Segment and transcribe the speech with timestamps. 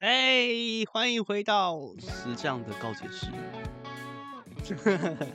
[0.00, 0.48] 哎，
[0.90, 3.26] 欢迎回到石匠的告解室。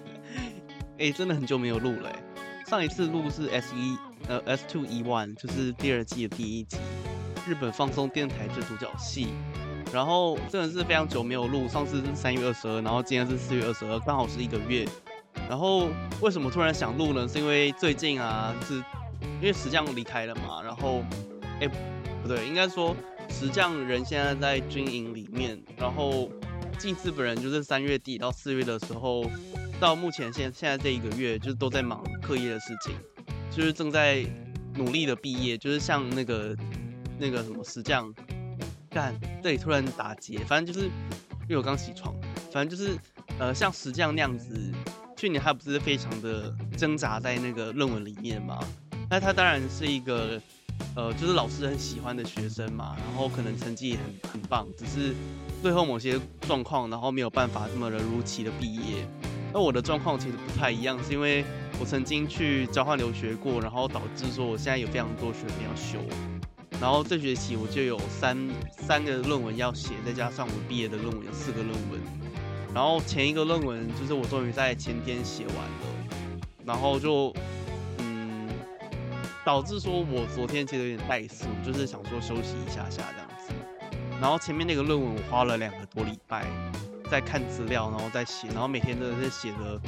[0.97, 2.11] 哎，真的很久没有录了。
[2.65, 3.95] 上一次录是 S 一
[4.27, 6.77] 呃 S two E one，就是第二季的第一集，
[7.47, 9.27] 日本放松电台最主角戏。
[9.93, 14.83] 然后真的是非常久没有录，上次是三月二十二，然后今天是四月二十二，刚好是一个月。
[15.47, 15.89] 然后
[16.21, 17.27] 为什么突然想录呢？
[17.27, 18.83] 是因为最近啊，是
[19.21, 20.63] 因为石匠离开了嘛。
[20.63, 21.03] 然后，
[21.61, 21.67] 哎，
[22.23, 22.95] 不对，应该说。
[23.37, 26.31] 石匠人现在在军营里面，然后
[26.79, 29.29] 近次本人就是三月底到四月的时候，
[29.77, 32.95] 到目前现现在这一个月，就是都在忙课业的事情，
[33.51, 34.25] 就是正在
[34.75, 36.55] 努力的毕业，就是像那个
[37.19, 38.11] 那个什么石匠
[38.89, 42.15] 干，对，突然打结，反正就是因为我刚起床，
[42.53, 42.97] 反正就是
[43.37, 44.57] 呃像石匠那样子，
[45.17, 48.65] 去年他不是非常的挣扎在那个论文里面嘛，
[49.09, 50.41] 那他当然是一个。
[50.95, 55.13] 呃，就是老师很喜欢的学生嘛，然后可能成绩也很很棒，只是
[55.61, 56.17] 最后某些
[56.47, 59.05] 状况，然后没有办法这么的如期的毕业。
[59.53, 61.43] 那我的状况其实不太一样，是因为
[61.81, 65.99] 我曾经去交换留学过，然后导致说我现在有非常多学分要修，
[66.79, 68.37] 然后这学期我就有三
[68.77, 71.99] 三个论文要写，再加上我毕业的论文有四个论文，
[72.73, 77.33] 然后前一个论文就是我终于在前天写完了，然后就。
[79.45, 83.53] 导致说，我昨天其实有点怠速，就是想说休息一下下这样子。
[84.19, 86.47] 然后前面那个论文我花了两个多礼拜
[87.11, 89.79] 在看资料，然后再写，然后每天真的是写的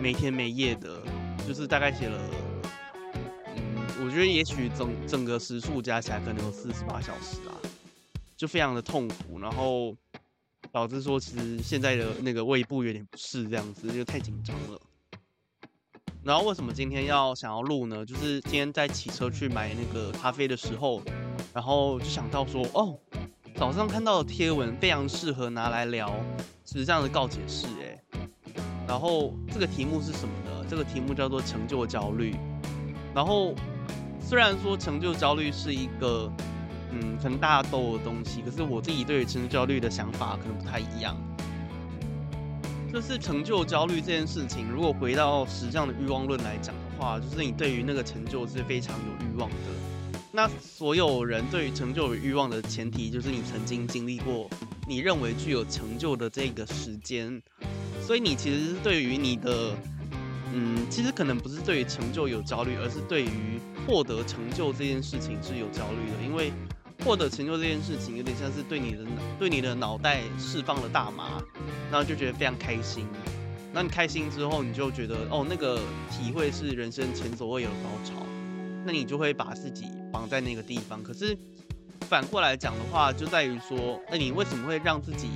[0.00, 1.02] 没天没夜的，
[1.44, 2.30] 就是大概写了，
[3.56, 7.58] 嗯，我觉得也许整整个时数加起来可能有四十八小时啊，
[8.36, 9.40] 就非常的痛苦。
[9.40, 9.96] 然后
[10.70, 14.80] 导致说，其实现在的那个胃部有点不适，这样子就太紧张了。
[16.22, 18.04] 然后为什么今天要想要录呢？
[18.04, 21.00] 就是今天在骑车去买那个咖啡的时候，
[21.54, 22.94] 然后就想到说，哦，
[23.56, 26.12] 早上看到的贴文非常适合拿来聊，
[26.66, 28.20] 是这样的告解释哎。
[28.86, 30.64] 然后这个题目是什么呢？
[30.68, 32.36] 这个题目叫做成就焦虑。
[33.14, 33.54] 然后
[34.20, 36.30] 虽然说成就焦虑是一个，
[36.92, 41.16] 嗯，可能大家都有的东西，可是我自己对于成就焦虑的想法可能不太一样。
[42.92, 49.56] 就是成就焦虑这件事情，如果回到实际上的欲望论来讲的话，就是你对于那个成就是非常有欲望的。
[50.32, 54.50] 那所有人对于成就有欲望的前提，就是你曾经经历过
[54.88, 57.40] 你认为具有成就的这个时间。
[58.02, 59.76] 所以你其实是对于你的，
[60.52, 66.52] 嗯，其实可能不是对于成就有焦虑，而是对于获得成就这件事情是有焦虑的，因为。
[67.04, 68.98] 获得成就这件事情，有点像是对你的
[69.38, 71.42] 对你的脑袋释放了大麻，
[71.90, 73.06] 然后就觉得非常开心。
[73.72, 78.26] 那你开心之后，你就觉得哦，那个体会是人生前所未有的高潮，
[78.84, 81.02] 那你就会把自己绑在那个地方。
[81.02, 81.36] 可是
[82.08, 85.28] 反过来讲的话，就在于说，那你为什么会让自己，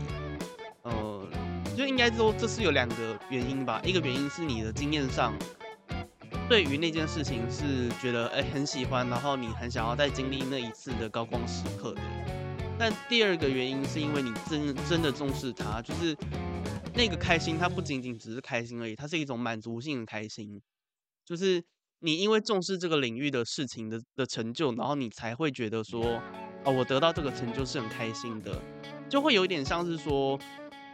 [0.83, 1.27] 呃，
[1.77, 3.81] 就应该说这是有两个原因吧。
[3.85, 5.33] 一个原因是你的经验上。
[6.47, 12.03] 对于那件事情是觉得哎很喜欢，然后你很想要再经历那一次的高光时刻的。
[12.79, 16.15] 但第二个原因是因为你真真的重视它，就是
[16.95, 20.61] 那个开心，它不仅仅只是开心而已，它是一种满足性的开心。
[21.25, 21.65] 就是
[22.01, 26.21] 你因为重视这个领域的事情的的成就，然后你才会觉得说，
[26.65, 28.61] 哦，我得到这个成就是很开心的，
[29.09, 30.39] 就会有一点像是说，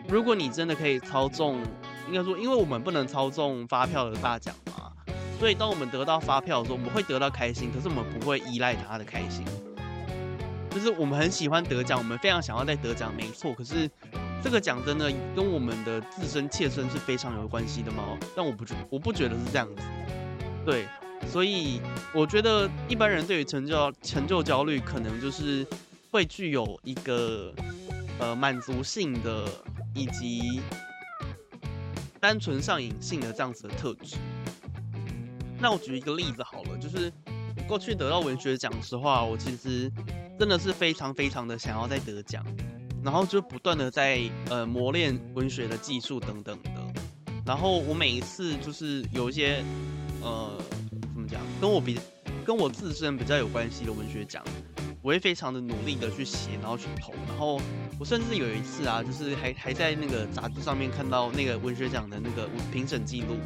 [0.09, 1.61] 如果你真的可以操纵，
[2.07, 4.55] 应该说，因为我们不能操纵发票的大奖。
[5.41, 9.43] 所以，当我们得到发票的时候，我们会得到开心，可是我们不会依赖他的开心。
[10.71, 13.55] 就是我们很喜欢得奖，我们非常想要再得奖，没错。
[13.55, 13.91] 可是，
[14.45, 18.19] 这个奖真的跟我们的自身切身是非常有关系的吗？
[18.37, 19.83] 但我不觉，我不觉得是这样子。
[20.67, 20.87] 对，
[21.27, 21.81] 所以
[22.13, 25.67] 我觉得一般人对于成就成就焦虑，可能就是
[26.11, 27.51] 会具有一个
[28.19, 29.47] 呃满足性的
[29.95, 30.61] 以及
[32.21, 34.17] 单纯上瘾性的这样子的特质。
[35.61, 37.13] 那我举一个例子好了，就是
[37.69, 39.93] 过去得到文学奖的时候，我其实
[40.39, 42.43] 真的是非常非常的想要再得奖，
[43.05, 46.71] 然后就不断的在呃磨练文学的技术等等的。
[47.45, 49.63] 然后我每一次就是有一些
[50.23, 50.51] 呃
[51.15, 51.99] 怎么讲，跟我比
[52.43, 54.43] 跟我自身比较有关系的文学奖，
[55.03, 57.13] 我会非常的努力的去写，然后去投。
[57.29, 57.61] 然后
[57.99, 63.37] 我甚至有一次啊，就是还还在那个杂志上面看到那个文学奖的那个评审记录。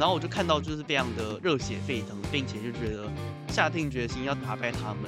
[0.00, 3.06] 然后我就看到，就是非常的热血沸腾，并且就觉得
[3.48, 5.02] 下定决心要打败他们。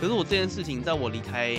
[0.00, 1.54] 可是我这件事情，在我离开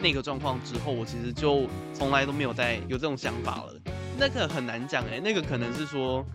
[0.00, 3.72] 那个状况之后，我其实就从来都没有再有这种想法了。
[4.18, 6.26] 那个很难讲诶，那个可能是说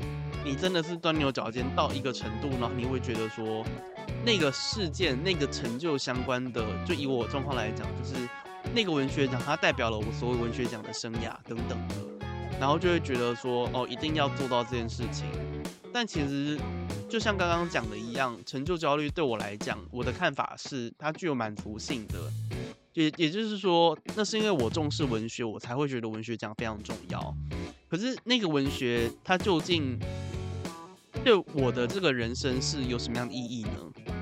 [0.45, 3.65] 你真的是钻牛角尖到一个程度，然后你会觉得说
[4.25, 8.15] 那个事件、那个成就相关的，就以我状况来讲，就是
[8.73, 11.95] 那个文学奖它代表了我所有文学奖的生涯等等的，
[12.61, 15.25] 然后就会觉得说哦，一定要做到这件事情。
[15.93, 16.57] 但其实
[17.09, 22.31] 就像刚刚讲的一样，成就焦虑对我来讲，我的看法是它具有满足性的。
[22.93, 27.33] 也也就是说，那是因为我重视文学，我才会觉得文学奖非常重要。
[27.89, 29.97] 可是那个文学它究竟
[31.23, 34.13] 对我的这个人生是有什么样的意义呢？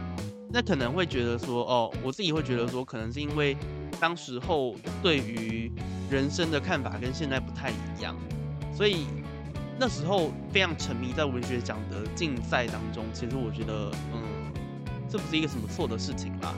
[0.52, 3.58] 那可能会觉得说，哦，我自己会觉得说，可能是因为
[4.00, 5.72] 当时候对于
[6.10, 8.16] 人生的看法跟现在不太一样，
[8.72, 9.06] 所以
[9.80, 13.06] 那时候非常沉迷在文学奖的竞赛当中。
[13.14, 14.52] 其实我觉得，嗯，
[15.10, 16.54] 这不是一个什么错的事情啦。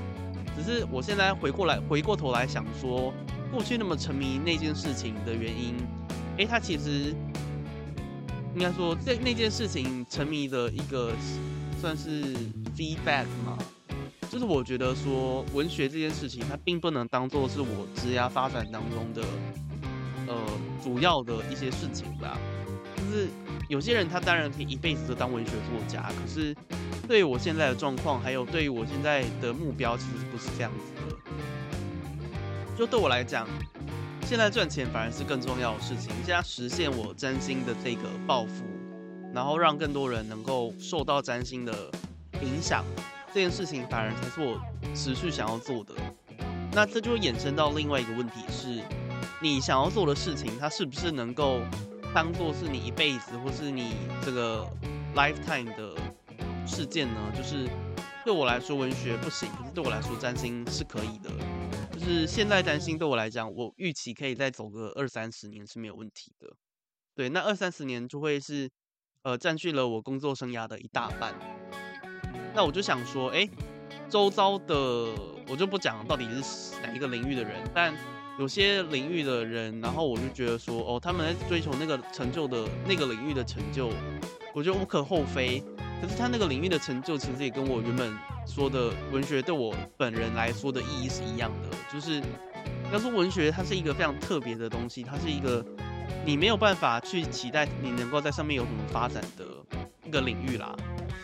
[0.55, 3.13] 只是我现在回过来，回过头来想说，
[3.51, 5.75] 过去那么沉迷那件事情的原因，
[6.37, 7.15] 诶，他其实
[8.55, 11.13] 应该说，在那件事情沉迷的一个
[11.79, 12.35] 算是
[12.75, 13.57] feedback 嘛，
[14.29, 19.21] 就是我觉得说，文学这件事情，它并不能当做是我职业发展当中的
[20.27, 20.35] 呃
[20.83, 22.37] 主要的一些事情吧。
[23.11, 23.27] 是
[23.67, 26.55] 有些人他当然可以一辈子都当文学作家，可是。
[27.07, 31.01] 对我现在的状况，还有对我现在的目标，其实不是这样子的。
[32.77, 33.45] 就对我来讲，
[34.23, 36.09] 现在赚钱反而是更重要的事情。
[36.23, 38.63] 现在实现我占星的这个抱负，
[39.33, 41.91] 然后让更多人能够受到占星的
[42.41, 42.85] 影响，
[43.33, 44.61] 这件事情反而才是我
[44.95, 45.93] 持续想要做的。
[46.71, 48.81] 那这就衍生到另外一个问题是：
[49.41, 51.59] 你想要做的事情，它是不是能够
[52.13, 54.67] 当做是你一辈子，或是你这个
[55.15, 55.95] lifetime 的？
[56.63, 57.67] 事件呢，就是
[58.23, 61.29] 对我来说文学不行，可是对我来说占星是可以的。
[61.91, 66.47] 就是现在占星对我来讲，我预期可以再走个二三十年是没有问题的。
[67.15, 68.69] 对，那二三十年就会是
[69.23, 71.33] 呃占据了我工作生涯的一大半。
[72.53, 73.49] 那我就想说，哎，
[74.07, 74.75] 周遭的
[75.47, 77.91] 我就不讲到底是哪一个领域的人，但
[78.39, 83.89] 有些领域的人，然后我就觉得说，哦，他们在追求那个成就的那个领域的成就，
[84.53, 85.63] 我觉得无可厚非。
[86.01, 88.11] 可是他那个领域的成就，其实也跟我原本
[88.47, 91.69] 说的文学对我本人来说的意义是一样的。
[91.93, 92.19] 就是
[92.91, 95.63] 要说文学，它是一个非常特别的东西，它是一个
[96.25, 99.45] 你没有办法去期待你能够在上面有什么发展的
[100.03, 100.75] 一个领域啦。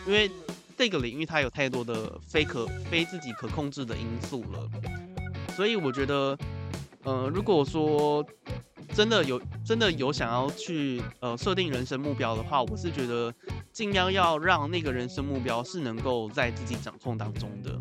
[0.05, 0.29] 因为
[0.77, 4.69] 这个领域它有太多的非可非自己可控制的因素了。
[5.55, 6.37] 所以我觉得，
[7.07, 8.21] 呃，如果说
[8.93, 13.33] 真的有真的有想要去呃设定人生目标的话，我是觉得。
[13.71, 17.79] 尽量要让那个人生目标是能够在自己掌控当中的。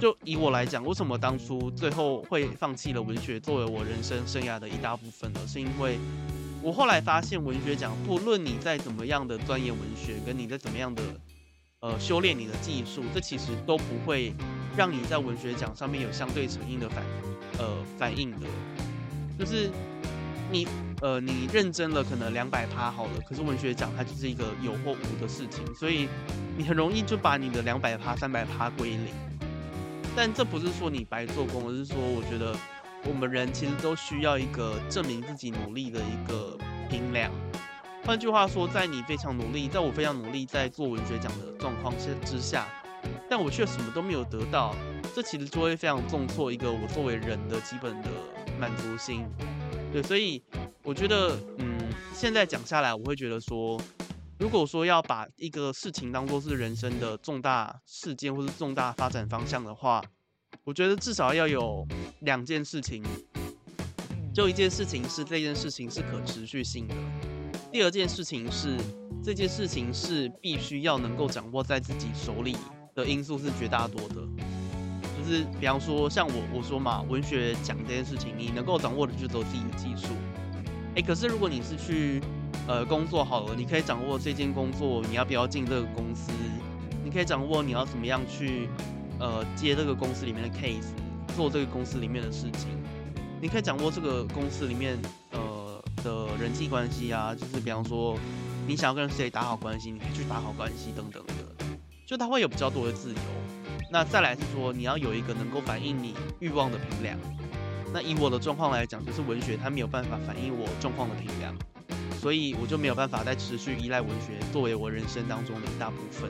[0.00, 5.40] 就以我来讲，为什么当初最后会放弃了文学作为我人生生涯的一大部分呢？
[5.46, 5.98] 是因为
[6.62, 11.02] 我后来发现，文学奖不论你再怎么样的钻研文学，跟你在怎么样的
[11.80, 14.32] 呃修炼你的技术，这其实都不会
[14.76, 17.04] 让你在文学奖上面有相对成应的反
[17.58, 18.46] 呃反应的，
[19.38, 19.70] 就是
[20.50, 20.66] 你。
[21.02, 26.06] 呃，你认真了可能两百趴好了，可是文学奖它就是一个有或无的事情，所以
[26.58, 29.06] 你很容易就把你的两百趴、三百趴归零。
[30.14, 32.54] 但这不是说你白做工，而是说我觉得
[33.06, 36.54] 我们人其实都需要一个证明自己努力的一个
[36.90, 37.32] 评量。
[38.04, 42.68] 换句话说，在你非常努力，在我非常努力在做文学奖的状况之之下，
[43.30, 44.76] 但我却什么都没有得到，
[45.14, 48.10] 这其实就会非常重挫一个我作为人的基本的
[48.58, 49.24] 满足心。
[49.90, 50.42] 对，所以。
[50.82, 51.78] 我觉得，嗯，
[52.14, 53.78] 现在讲下来，我会觉得说，
[54.38, 60.02] 如果说要把一个事情当做是人生的重大事件或是重大发展方向的话，
[60.64, 61.86] 我觉得至少要有
[62.20, 63.04] 两件事情。
[64.34, 66.94] 就一件事情是这件事情是可持续性的，
[67.70, 68.74] 第二件事情是
[69.22, 72.56] 这件事情是必须要能够掌握在自己手里
[72.94, 74.16] 的因素是绝大多的。
[75.18, 80.14] 就是比方说，像我我说嘛，文学讲这件事情，你能够掌握的就只有自己的技术。
[80.96, 82.20] 哎，可是如果你是去，
[82.66, 86.32] 呃，工作好了，你可以掌握这件工作你要不要进这个公司，
[87.04, 88.68] 你可以掌握你要怎么样去，
[89.18, 90.88] 呃，接这个公司里面的 case，
[91.36, 92.70] 做这个公司里面的事情，
[93.40, 94.98] 你可以掌握这个公司里面，
[95.32, 98.16] 呃，的人际关系啊，就是比方说，
[98.66, 101.49] 你想要跟谁打好关系，你可以去打好关系等等的，
[102.10, 103.16] 就它会有比较多的自由。
[103.88, 107.16] 那再来是说，你要有一个能够反映你欲望的平量。
[107.94, 111.54] 那以我的状况来讲，就是文学它没有办法反映我状况的平量，
[112.20, 116.28] 所以我就没有办法再持续依赖文学作为我人生当中的一大部分。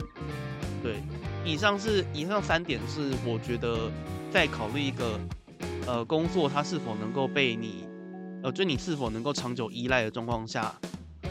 [0.83, 1.01] 对，
[1.43, 3.89] 以上是以上三点是我觉得
[4.29, 5.19] 在考虑一个
[5.87, 7.87] 呃工作它是否能够被你
[8.43, 10.75] 呃就你是否能够长久依赖的状况下，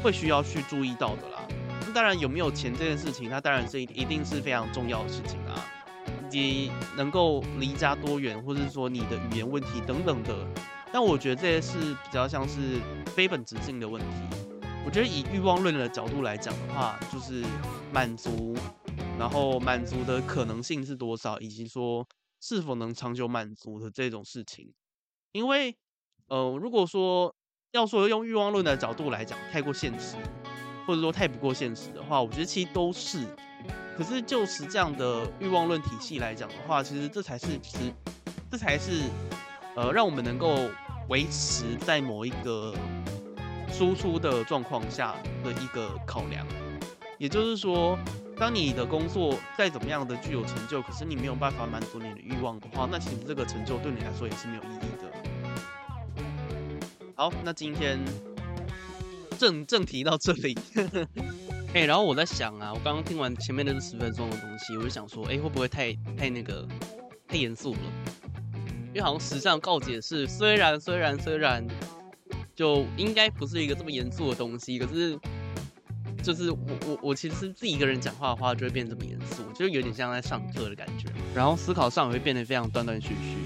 [0.02, 1.40] 会需要去注意到的啦。
[1.87, 5.65] 那当然有没有钱这件事情，它当然是一定是非常重要的事情啊。
[6.27, 10.47] 以及能够离家多远，或者是说你的语言问题等等的。
[10.93, 14.07] 但我觉得这些是比较像是非本质性的问题。
[14.85, 17.45] 我觉得以欲望论的角度来讲的话，就是
[17.93, 18.55] 满足，
[19.19, 22.07] 然后满足的可能性是多少，以及说
[22.41, 24.73] 是否能长久满足的这种事情。
[25.33, 25.77] 因为，
[26.29, 27.35] 呃，如果说
[27.73, 30.17] 要说用欲望论的角度来讲，太过现实，
[30.87, 33.27] 或者说太不过现实的话，我觉得其实都是。
[33.97, 37.93] 可是就是这样的欲望论体系来讲的话，其实这才是，其实
[38.51, 39.03] 这才是。
[39.77, 40.69] 呃，让我们能够
[41.09, 42.75] 维持在某一个
[43.73, 46.45] 输出的状况下的一个考量，
[47.19, 47.97] 也就是说，
[48.37, 56.25] 当你的工作再怎么样的具有成就，可是你没有办法满足你的欲望的话，那其实这个成就对你来说也是没有意义的。
[57.15, 58.01] 好，那今天
[59.41, 60.55] 正正题到这里，
[61.73, 66.69] 哎，然后我在想啊，我刚刚听完前面那十分钟的东西，我就想说，哎，会不会太太那个
[67.27, 67.81] 太严肃了？
[68.89, 71.67] 因为好像时尚告解是，虽然虽然虽然，
[72.55, 75.19] 就应该不是一个这么严肃的东西，可是
[76.23, 83.39] 就是我我我其实是自己一个人讲话的话，就会变这么严肃，就有点像在上课的感觉，然后思考上也会变得非常断断续续。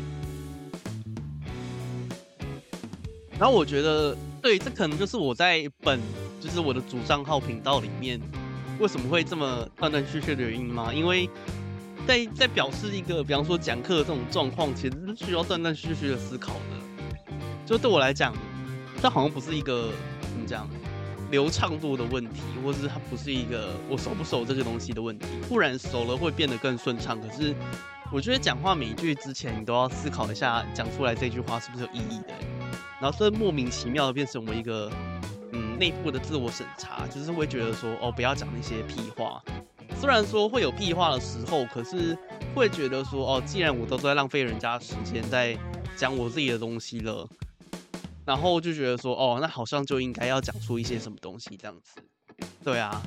[3.39, 5.99] 然后我觉得，对，这可能就是我在本
[6.39, 8.21] 就是我的主账号频道里面
[8.79, 10.93] 为什么会这么断断续续的原因吗？
[10.93, 11.29] 因为。
[12.07, 17.35] 在在表示一个，比方说讲课的这种状况，其实是需要断断续续的思考的。
[17.65, 18.35] 就对我来讲，
[19.01, 20.69] 这好像不是一个怎么讲
[21.31, 25.25] 流畅度的问题，或者是它不是一个我熟不熟这个东西的问题。
[25.49, 27.19] 不然熟了会变得更顺畅。
[27.19, 27.55] 可是
[28.14, 32.28] 我觉得讲话每一句之前，你都要思考一下，讲出来这句话是不是有意义的。
[33.00, 34.88] 然后这莫名其妙的变成我一个
[35.50, 39.42] 嗯内部的自我审查，就是会觉得说哦，不要讲那些屁话。
[39.97, 42.16] 虽然说会有屁话的时候，可是
[42.54, 45.59] 会觉得说哦，既然我都在浪费人家时间在
[45.97, 47.28] 讲我自己的东西了，
[48.25, 52.00] 然后就觉得说哦，那好像就应该要讲出一些什么东西这样子。
[52.62, 53.02] 对啊，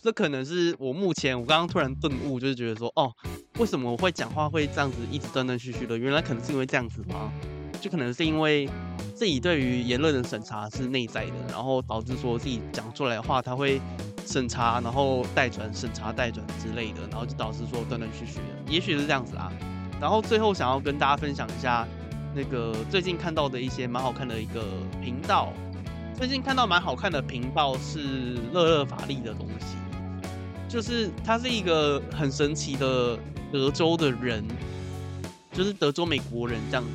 [0.00, 3.12] 这可能是我目前我刚刚突然顿悟，就是觉得说哦，
[3.60, 5.98] 为什么我会讲话会这样子一直断断续续的？
[5.98, 7.30] 原来可能是因为这样子吗？
[7.78, 8.66] 就可能是因为
[9.14, 13.78] 自己对于言论的审查是内在的，然后导致说自己讲出来的话，他会。
[14.26, 19.50] 审查，然后代转，审查代转之类的，然后就导致说断断续续的，也许是这样子啊。
[20.00, 21.84] 然后最后想要跟大家分享一下，
[22.32, 24.62] 那个最近看到的一些蛮好看的一个
[25.02, 25.52] 频道。
[26.16, 29.76] 最近看到蛮好看的频道是乐乐法力的东西，
[30.68, 33.18] 就是它是一个很神奇的
[33.52, 34.44] 德州的人，
[35.52, 36.90] 就是德州美国人这样子。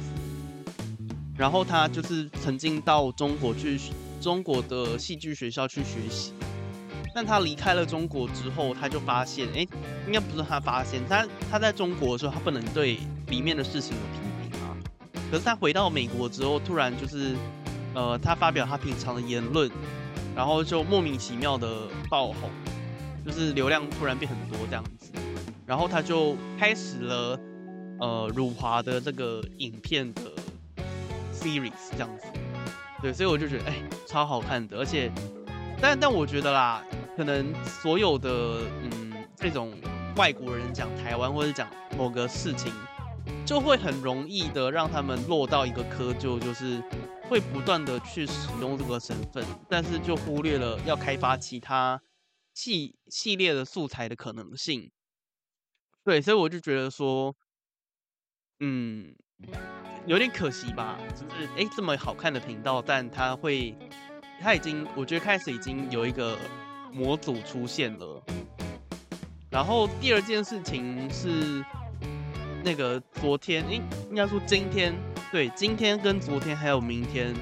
[1.38, 3.80] 然后他就是曾经到中国去
[4.22, 6.34] 中国的戏剧学校去学习。
[7.14, 9.66] 但他离开了中国之后，他就发现，哎，
[10.06, 14.76] 应该不是他发现，他他在中国的时候，他不能对里面的事情有批评啊。
[15.32, 17.34] 可是他回到美国之后，突然就是，
[17.94, 19.72] 呃，他发表他平常的言论，
[20.36, 22.50] 然后就莫名其妙的爆红，
[23.26, 25.12] 就是流量突然变很多这样子，
[25.66, 27.40] 然后他就开始了，
[28.00, 30.22] 呃，辱华的这个影片的
[31.34, 32.26] series 这样子，
[33.02, 33.76] 对，所以我就觉得，哎，
[34.08, 35.12] 超好看的，而且，
[35.82, 36.84] 但但我觉得啦。
[37.18, 39.74] 可能所有的嗯这种
[40.18, 41.66] 外国人讲台湾或者讲
[41.98, 42.74] 某个事情，
[43.46, 46.84] 就会很容易的让他们落到一个窠臼，就是
[47.30, 52.02] 会不断的去使用这个身份，但是就忽略了要开发其他
[52.54, 54.92] 系系列的素材的可能性。
[56.06, 57.36] 对，所以我就觉得说，
[58.62, 59.14] 嗯，
[60.06, 63.76] 有点可惜吧，就是哎这么好看的频道，但他会
[64.40, 66.38] 他已经我觉得开始已经有一个。
[66.94, 68.24] 模组出现了，
[69.50, 71.62] 然后第二件事情是
[72.64, 74.96] 那个昨天，应应该说今天，
[75.30, 77.36] 对，今天跟昨天还有明天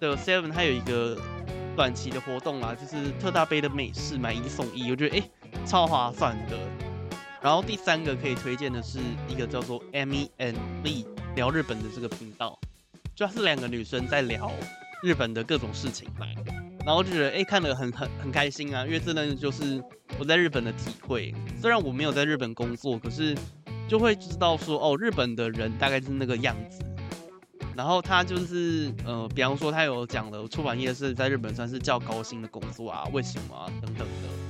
[0.00, 1.16] 的 Seven，它有一个
[1.76, 5.30] 短期的活动啊，就是特大杯的美式买一送一，我觉得哎
[5.64, 6.58] 超划算的。
[7.42, 12.58] 然后第三个可以推荐的是一个叫做 Amy and Lee 聊日本的这个频道，
[13.14, 14.52] 就是两个女生在聊
[15.02, 16.26] 日本的各种事情嘛。
[16.84, 19.82] 然后就觉得哎，看得很很很开心啊，因为真的就是
[20.18, 21.34] 我在日本的体会。
[21.60, 23.34] 虽然我没有在日本工作，可是
[23.88, 26.82] 就会知道说哦，日本的人大概是那个样子。
[27.76, 34.49] 然后他就是呃，比方说他有讲了出版业是在日本算是较高薪的工作啊，为什么啊等等的。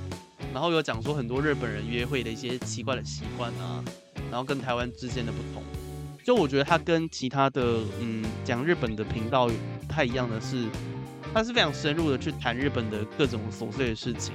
[0.52, 3.84] 然后有讲说很多日本人约会的一些奇怪的习惯啊，
[4.30, 5.62] 然后跟台湾之间的不同。
[6.24, 9.54] 就我觉得他跟其他的嗯讲日本的频道不
[9.88, 10.66] 太一样的是。
[11.32, 14.34] 他是非常深入的去谈日本的各种琐碎的事情，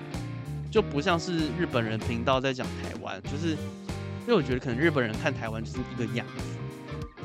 [0.72, 6.58] 就不像是日本人频道在讲台湾，就是因为我觉得可能日本人看台湾就是一个样子，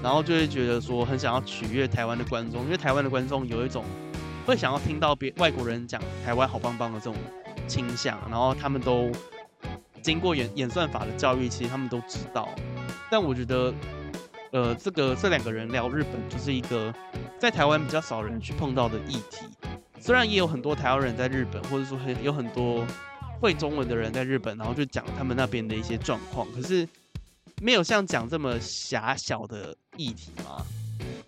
[0.03, 3.85] 然后就会觉得说很想要取悦台湾的观众，因为台湾的观众有一种
[4.45, 7.15] 会想要听到别外国人讲台湾好棒棒的这种
[7.71, 9.09] 倾向，然后他们都
[10.03, 12.49] 经过演演算法的教育，其实他们都知道。
[13.09, 13.73] 但我觉得，
[14.51, 16.93] 呃，这个这两个人聊日本就是一个
[17.39, 19.47] 在台湾比较少人去碰到的议题。
[20.01, 22.85] 虽然也有很多台湾人在日本，或者说很有很多
[23.41, 26.89] 会中文的人在日本，然后就讲他们那边的一些状况，可是
[27.63, 30.67] 没有像讲这么狭小的议题嘛。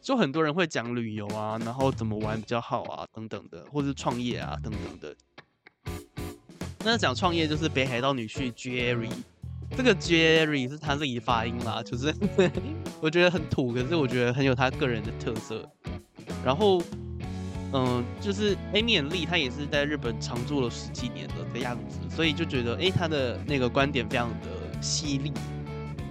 [0.00, 5.14] 就很多人会讲旅游啊，然后怎么玩比较好啊，等等的，或是创业啊，等等的。
[6.84, 9.10] 那讲创业就是北海道女婿 Jerry，
[9.76, 12.14] 这个 Jerry 是他自己发音啦，就是
[13.00, 15.68] 我觉得很土，可是我觉得很有他个人的特色。
[16.44, 16.82] 然后。
[17.74, 25.32] 嗯，就是 Amy 丽，她也是在日本常住了十几年的的样子，所以就觉得，哎，她的那个观点非常的犀利。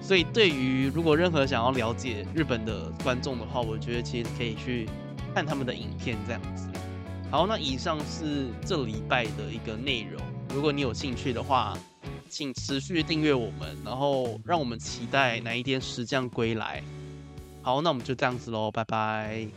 [0.02, 4.90] 所以对于如果任何想要了解日本的观众的话，我觉得其实可以去
[5.36, 6.68] 看他们的影片这样子。
[7.30, 10.20] 好，那以上是这礼拜的一个内容。
[10.54, 11.78] 如果你有兴趣的话，
[12.30, 16.84] 请持续订阅我们，然后让我们期待哪一天石匠归来。
[17.62, 19.48] 好，那我们就这样子喽，拜拜。